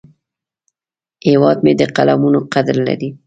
[1.27, 3.09] هیواد مې د قلمونو قدر لري